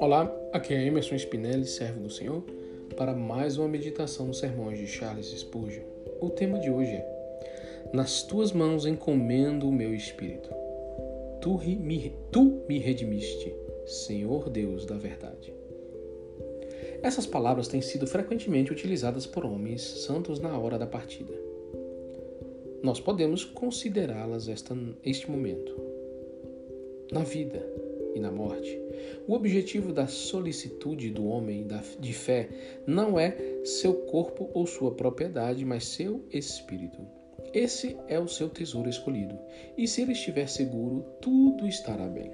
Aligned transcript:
Olá, 0.00 0.30
aqui 0.52 0.74
é 0.74 0.84
Emerson 0.84 1.14
Spinelli, 1.14 1.64
servo 1.64 2.00
do 2.00 2.10
Senhor, 2.10 2.42
para 2.96 3.14
mais 3.14 3.56
uma 3.56 3.66
meditação 3.66 4.26
dos 4.26 4.38
sermões 4.38 4.78
de 4.78 4.86
Charles 4.86 5.26
Spurgeon. 5.28 5.84
O 6.20 6.28
tema 6.28 6.58
de 6.58 6.70
hoje 6.70 6.90
é: 6.90 7.90
Nas 7.94 8.22
tuas 8.22 8.52
mãos 8.52 8.84
encomendo 8.84 9.68
o 9.68 9.72
meu 9.72 9.94
espírito. 9.94 10.50
Tu 11.40 11.58
me, 11.78 12.12
tu 12.30 12.64
me 12.68 12.78
redimiste, 12.78 13.54
Senhor 13.86 14.50
Deus 14.50 14.84
da 14.84 14.98
verdade. 14.98 15.54
Essas 17.02 17.26
palavras 17.26 17.68
têm 17.68 17.80
sido 17.80 18.06
frequentemente 18.06 18.72
utilizadas 18.72 19.24
por 19.26 19.46
homens 19.46 19.82
santos 19.82 20.40
na 20.40 20.58
hora 20.58 20.78
da 20.78 20.86
partida. 20.86 21.47
Nós 22.82 23.00
podemos 23.00 23.44
considerá-las 23.44 24.48
este 25.04 25.30
momento. 25.30 25.74
Na 27.10 27.24
vida, 27.24 27.64
e 28.14 28.20
na 28.20 28.30
morte. 28.30 28.80
O 29.26 29.34
objetivo 29.34 29.92
da 29.92 30.06
solicitude 30.06 31.10
do 31.10 31.26
homem 31.26 31.66
de 31.98 32.12
fé 32.12 32.48
não 32.86 33.18
é 33.18 33.36
seu 33.64 33.94
corpo 33.94 34.50
ou 34.52 34.66
sua 34.66 34.92
propriedade, 34.92 35.64
mas 35.64 35.86
seu 35.86 36.24
espírito. 36.32 36.98
Esse 37.54 37.96
é 38.08 38.18
o 38.18 38.28
seu 38.28 38.48
tesouro 38.48 38.90
escolhido, 38.90 39.38
e 39.76 39.88
se 39.88 40.02
ele 40.02 40.12
estiver 40.12 40.48
seguro, 40.48 41.04
tudo 41.20 41.66
estará 41.66 42.06
bem. 42.06 42.30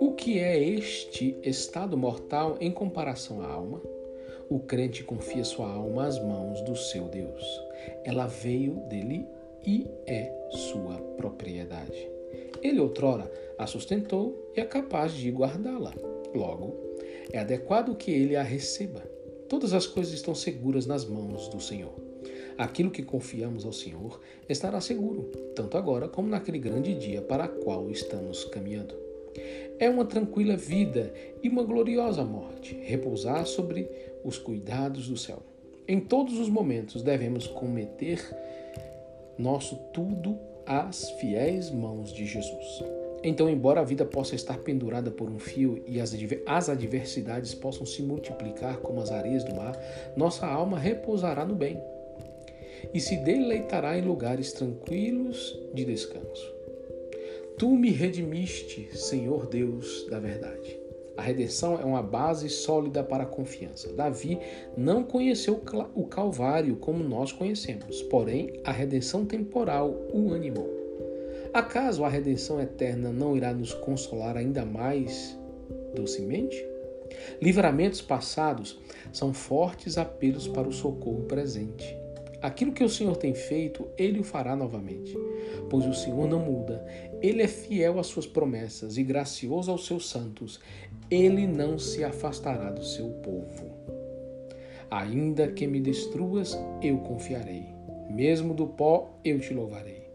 O 0.00 0.12
que 0.12 0.38
é 0.38 0.62
este 0.62 1.36
estado 1.42 1.96
mortal 1.96 2.56
em 2.60 2.70
comparação 2.70 3.40
à 3.40 3.48
alma? 3.48 3.82
O 4.48 4.60
crente 4.60 5.02
confia 5.02 5.42
sua 5.42 5.68
alma 5.68 6.06
às 6.06 6.22
mãos 6.22 6.60
do 6.62 6.76
seu 6.76 7.08
Deus. 7.08 7.44
Ela 8.04 8.28
veio 8.28 8.74
dele 8.88 9.26
e 9.66 9.86
é 10.06 10.32
sua 10.50 10.94
propriedade. 11.16 12.08
Ele 12.62 12.78
outrora 12.78 13.30
a 13.58 13.66
sustentou 13.66 14.52
e 14.56 14.60
é 14.60 14.64
capaz 14.64 15.12
de 15.12 15.30
guardá-la. 15.30 15.92
Logo, 16.32 16.76
é 17.32 17.40
adequado 17.40 17.96
que 17.96 18.12
ele 18.12 18.36
a 18.36 18.42
receba. 18.42 19.02
Todas 19.48 19.72
as 19.72 19.86
coisas 19.86 20.14
estão 20.14 20.34
seguras 20.34 20.86
nas 20.86 21.04
mãos 21.04 21.48
do 21.48 21.60
Senhor. 21.60 21.94
Aquilo 22.56 22.90
que 22.90 23.02
confiamos 23.02 23.66
ao 23.66 23.72
Senhor 23.72 24.20
estará 24.48 24.80
seguro, 24.80 25.30
tanto 25.54 25.76
agora 25.76 26.08
como 26.08 26.28
naquele 26.28 26.58
grande 26.58 26.94
dia 26.94 27.20
para 27.20 27.46
o 27.46 27.64
qual 27.64 27.90
estamos 27.90 28.44
caminhando. 28.44 29.05
É 29.78 29.90
uma 29.90 30.04
tranquila 30.04 30.56
vida 30.56 31.12
e 31.42 31.48
uma 31.48 31.62
gloriosa 31.62 32.24
morte 32.24 32.74
repousar 32.82 33.46
sobre 33.46 33.88
os 34.24 34.38
cuidados 34.38 35.08
do 35.08 35.16
céu. 35.16 35.42
Em 35.86 36.00
todos 36.00 36.38
os 36.38 36.48
momentos 36.48 37.02
devemos 37.02 37.46
cometer 37.46 38.20
nosso 39.38 39.76
tudo 39.92 40.38
às 40.64 41.10
fiéis 41.12 41.70
mãos 41.70 42.12
de 42.12 42.26
Jesus. 42.26 42.82
Então, 43.22 43.48
embora 43.48 43.80
a 43.80 43.84
vida 43.84 44.04
possa 44.04 44.34
estar 44.34 44.58
pendurada 44.58 45.10
por 45.10 45.28
um 45.28 45.38
fio 45.38 45.82
e 45.86 46.00
as 46.00 46.68
adversidades 46.68 47.54
possam 47.54 47.84
se 47.84 48.02
multiplicar 48.02 48.78
como 48.78 49.00
as 49.00 49.10
areias 49.10 49.44
do 49.44 49.54
mar, 49.54 49.76
nossa 50.16 50.46
alma 50.46 50.78
repousará 50.78 51.44
no 51.44 51.54
bem 51.54 51.80
e 52.94 53.00
se 53.00 53.16
deleitará 53.16 53.98
em 53.98 54.02
lugares 54.02 54.52
tranquilos 54.52 55.58
de 55.74 55.84
descanso. 55.84 56.55
Tu 57.58 57.70
me 57.74 57.90
redimiste, 57.90 58.90
Senhor 58.94 59.46
Deus 59.46 60.06
da 60.10 60.18
verdade. 60.18 60.78
A 61.16 61.22
redenção 61.22 61.80
é 61.80 61.84
uma 61.86 62.02
base 62.02 62.50
sólida 62.50 63.02
para 63.02 63.22
a 63.22 63.26
confiança. 63.26 63.94
Davi 63.94 64.38
não 64.76 65.02
conheceu 65.02 65.62
o 65.94 66.06
Calvário 66.06 66.76
como 66.76 67.02
nós 67.02 67.32
conhecemos, 67.32 68.02
porém 68.02 68.60
a 68.62 68.70
redenção 68.70 69.24
temporal 69.24 69.88
o 70.12 70.34
animou. 70.34 70.68
Acaso 71.54 72.04
a 72.04 72.10
redenção 72.10 72.60
eterna 72.60 73.10
não 73.10 73.34
irá 73.34 73.54
nos 73.54 73.72
consolar 73.72 74.36
ainda 74.36 74.66
mais 74.66 75.38
docemente? 75.94 76.62
Livramentos 77.40 78.02
passados 78.02 78.78
são 79.14 79.32
fortes 79.32 79.96
apelos 79.96 80.46
para 80.46 80.68
o 80.68 80.72
socorro 80.72 81.22
presente. 81.22 81.96
Aquilo 82.42 82.72
que 82.72 82.84
o 82.84 82.88
Senhor 82.88 83.16
tem 83.16 83.34
feito, 83.34 83.88
ele 83.96 84.20
o 84.20 84.24
fará 84.24 84.54
novamente. 84.54 85.16
Pois 85.70 85.86
o 85.86 85.94
Senhor 85.94 86.28
não 86.28 86.38
muda, 86.38 86.86
ele 87.22 87.42
é 87.42 87.48
fiel 87.48 87.98
às 87.98 88.06
suas 88.06 88.26
promessas 88.26 88.96
e 88.96 89.02
gracioso 89.02 89.70
aos 89.70 89.86
seus 89.86 90.08
santos, 90.08 90.60
ele 91.10 91.46
não 91.46 91.78
se 91.78 92.04
afastará 92.04 92.70
do 92.70 92.84
seu 92.84 93.08
povo. 93.22 93.70
Ainda 94.90 95.48
que 95.48 95.66
me 95.66 95.80
destruas, 95.80 96.56
eu 96.82 96.98
confiarei. 96.98 97.64
Mesmo 98.10 98.54
do 98.54 98.66
pó, 98.66 99.18
eu 99.24 99.40
te 99.40 99.52
louvarei. 99.52 100.06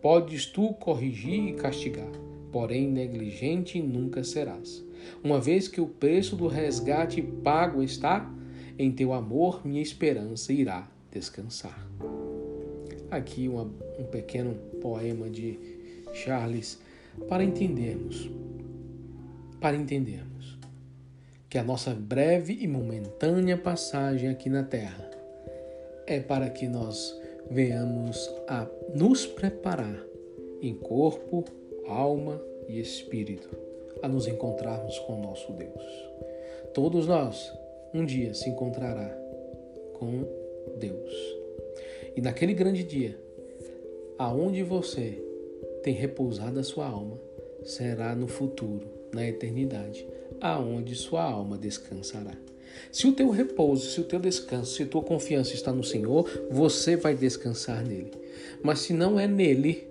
Podes 0.00 0.46
tu 0.46 0.72
corrigir 0.74 1.48
e 1.48 1.54
castigar, 1.54 2.10
porém 2.50 2.88
negligente 2.90 3.80
nunca 3.80 4.24
serás. 4.24 4.84
Uma 5.22 5.40
vez 5.40 5.68
que 5.68 5.80
o 5.80 5.86
preço 5.86 6.36
do 6.36 6.46
resgate 6.46 7.20
pago 7.20 7.82
está, 7.82 8.30
em 8.78 8.90
teu 8.90 9.12
amor 9.12 9.66
minha 9.66 9.82
esperança 9.82 10.52
irá 10.52 10.90
descansar. 11.10 11.88
Aqui 13.10 13.48
uma, 13.48 13.70
um 13.98 14.04
pequeno 14.04 14.54
poema 14.80 15.28
de 15.28 15.58
Charles 16.14 16.78
para 17.28 17.44
entendermos, 17.44 18.30
para 19.60 19.76
entendermos 19.76 20.58
que 21.48 21.58
a 21.58 21.62
nossa 21.62 21.94
breve 21.94 22.58
e 22.60 22.66
momentânea 22.66 23.56
passagem 23.56 24.28
aqui 24.28 24.48
na 24.48 24.62
Terra 24.62 25.10
é 26.06 26.20
para 26.20 26.50
que 26.50 26.66
nós 26.66 27.14
venhamos 27.50 28.30
a 28.48 28.66
nos 28.94 29.26
preparar 29.26 30.00
em 30.60 30.74
corpo, 30.74 31.44
alma 31.86 32.40
e 32.68 32.80
espírito 32.80 33.48
a 34.02 34.08
nos 34.08 34.26
encontrarmos 34.26 34.98
com 35.00 35.20
nosso 35.20 35.52
Deus. 35.52 35.82
Todos 36.72 37.06
nós 37.06 37.52
um 37.92 38.04
dia 38.04 38.34
se 38.34 38.48
encontrará 38.48 39.08
com 39.94 40.26
Deus. 40.78 41.14
E 42.16 42.20
naquele 42.20 42.52
grande 42.52 42.82
dia, 42.82 43.16
aonde 44.18 44.62
você 44.62 45.22
tem 45.84 45.92
repousado 45.92 46.58
a 46.58 46.64
sua 46.64 46.86
alma, 46.86 47.20
será 47.62 48.16
no 48.16 48.26
futuro, 48.26 48.88
na 49.12 49.28
eternidade, 49.28 50.08
aonde 50.40 50.94
sua 50.94 51.22
alma 51.22 51.58
descansará. 51.58 52.32
Se 52.90 53.06
o 53.06 53.12
teu 53.12 53.28
repouso, 53.28 53.90
se 53.90 54.00
o 54.00 54.04
teu 54.04 54.18
descanso, 54.18 54.74
se 54.74 54.82
a 54.82 54.86
tua 54.86 55.02
confiança 55.02 55.52
está 55.52 55.70
no 55.70 55.84
Senhor, 55.84 56.26
você 56.50 56.96
vai 56.96 57.14
descansar 57.14 57.86
nele. 57.86 58.12
Mas 58.62 58.80
se 58.80 58.94
não 58.94 59.20
é 59.20 59.28
nele, 59.28 59.86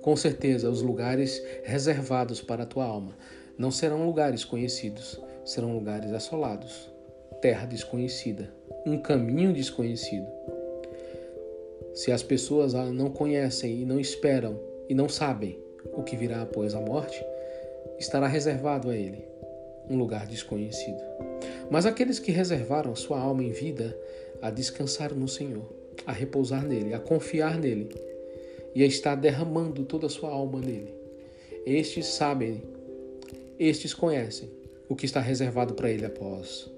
com 0.00 0.14
certeza 0.14 0.70
os 0.70 0.82
lugares 0.82 1.42
reservados 1.64 2.40
para 2.40 2.62
a 2.62 2.66
tua 2.66 2.84
alma 2.84 3.16
não 3.58 3.72
serão 3.72 4.06
lugares 4.06 4.44
conhecidos, 4.44 5.20
serão 5.44 5.74
lugares 5.74 6.12
assolados, 6.12 6.88
terra 7.42 7.66
desconhecida, 7.66 8.54
um 8.86 8.96
caminho 8.96 9.52
desconhecido. 9.52 10.28
Se 11.92 12.12
as 12.12 12.22
pessoas 12.22 12.72
não 12.72 13.10
conhecem 13.10 13.80
e 13.80 13.84
não 13.84 13.98
esperam 13.98 14.67
e 14.88 14.94
não 14.94 15.08
sabem 15.08 15.58
o 15.92 16.02
que 16.02 16.16
virá 16.16 16.42
após 16.42 16.74
a 16.74 16.80
morte, 16.80 17.22
estará 17.98 18.26
reservado 18.26 18.90
a 18.90 18.96
ele 18.96 19.24
um 19.88 19.96
lugar 19.96 20.26
desconhecido. 20.26 21.00
Mas 21.70 21.86
aqueles 21.86 22.18
que 22.18 22.32
reservaram 22.32 22.94
sua 22.94 23.18
alma 23.18 23.42
em 23.42 23.52
vida 23.52 23.96
a 24.40 24.50
descansar 24.50 25.14
no 25.14 25.28
Senhor, 25.28 25.70
a 26.06 26.12
repousar 26.12 26.66
nele, 26.66 26.94
a 26.94 26.98
confiar 26.98 27.58
nele 27.58 27.88
e 28.74 28.82
a 28.82 28.86
estar 28.86 29.14
derramando 29.14 29.84
toda 29.84 30.06
a 30.06 30.10
sua 30.10 30.30
alma 30.30 30.60
nele, 30.60 30.94
estes 31.66 32.06
sabem, 32.06 32.62
estes 33.58 33.92
conhecem 33.92 34.50
o 34.88 34.96
que 34.96 35.04
está 35.04 35.20
reservado 35.20 35.74
para 35.74 35.90
ele 35.90 36.06
após 36.06 36.70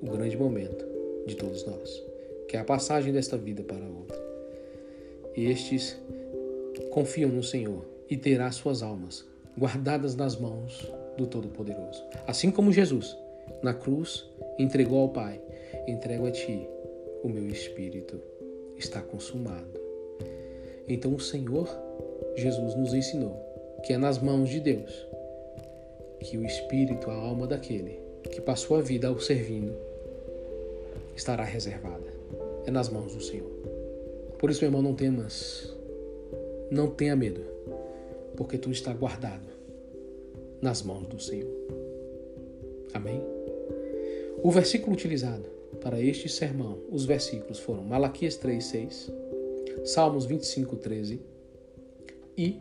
o 0.00 0.06
grande 0.06 0.36
momento 0.36 0.84
de 1.26 1.34
todos 1.34 1.64
nós, 1.66 2.02
que 2.48 2.56
é 2.56 2.60
a 2.60 2.64
passagem 2.64 3.12
desta 3.12 3.36
vida 3.36 3.62
para 3.62 3.84
a 3.84 3.88
outra. 3.88 4.18
Estes 5.36 5.96
confiam 6.90 7.30
no 7.30 7.42
Senhor 7.42 7.84
e 8.08 8.16
terá 8.16 8.50
suas 8.50 8.82
almas 8.82 9.24
guardadas 9.58 10.14
nas 10.14 10.36
mãos 10.36 10.90
do 11.16 11.26
Todo-Poderoso. 11.26 12.02
Assim 12.26 12.50
como 12.50 12.72
Jesus, 12.72 13.16
na 13.62 13.74
cruz, 13.74 14.24
entregou 14.58 15.00
ao 15.00 15.08
Pai: 15.08 15.40
entrego 15.86 16.26
a 16.26 16.30
ti 16.30 16.66
o 17.22 17.28
meu 17.28 17.46
espírito, 17.48 18.20
está 18.76 19.00
consumado. 19.00 19.80
Então 20.88 21.14
o 21.14 21.20
Senhor 21.20 21.68
Jesus 22.36 22.74
nos 22.74 22.94
ensinou 22.94 23.36
que 23.84 23.92
é 23.92 23.98
nas 23.98 24.18
mãos 24.18 24.48
de 24.48 24.60
Deus 24.60 25.06
que 26.20 26.36
o 26.36 26.44
espírito, 26.44 27.10
a 27.10 27.14
alma 27.14 27.46
daquele 27.46 27.98
que 28.30 28.40
passou 28.40 28.76
a 28.76 28.82
vida 28.82 29.08
ao 29.08 29.18
servindo, 29.18 29.74
estará 31.16 31.44
reservada. 31.44 32.04
É 32.66 32.70
nas 32.70 32.88
mãos 32.88 33.14
do 33.14 33.22
Senhor. 33.22 33.50
Por 34.38 34.50
isso, 34.50 34.60
meu 34.60 34.68
irmão, 34.68 34.82
não 34.82 34.94
temas, 34.94 35.69
não 36.70 36.88
tenha 36.88 37.16
medo, 37.16 37.42
porque 38.36 38.56
tu 38.56 38.70
está 38.70 38.92
guardado 38.92 39.48
nas 40.62 40.82
mãos 40.82 41.06
do 41.06 41.20
Senhor. 41.20 41.50
Amém? 42.94 43.22
O 44.42 44.50
versículo 44.50 44.92
utilizado 44.92 45.44
para 45.80 46.00
este 46.00 46.28
sermão, 46.28 46.78
os 46.90 47.04
versículos 47.04 47.58
foram 47.58 47.82
Malaquias 47.82 48.36
3, 48.36 48.64
6, 48.64 49.12
Salmos 49.84 50.24
25, 50.26 50.76
13 50.76 51.20
e 52.36 52.60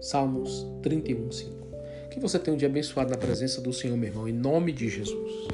Salmos 0.00 0.66
31, 0.82 1.30
5. 1.30 1.64
Que 2.10 2.20
você 2.20 2.38
tenha 2.38 2.54
um 2.54 2.58
dia 2.58 2.68
abençoado 2.68 3.10
na 3.10 3.16
presença 3.16 3.60
do 3.60 3.72
Senhor, 3.72 3.96
meu 3.96 4.08
irmão, 4.08 4.28
em 4.28 4.32
nome 4.32 4.72
de 4.72 4.88
Jesus. 4.88 5.48